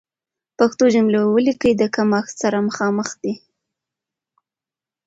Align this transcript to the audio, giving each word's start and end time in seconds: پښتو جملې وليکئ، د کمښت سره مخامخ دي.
پښتو 0.57 0.85
جملې 0.93 1.21
وليکئ، 1.25 1.71
د 1.77 1.83
کمښت 1.95 2.33
سره 2.41 2.57
مخامخ 2.67 3.09
دي. 3.21 3.33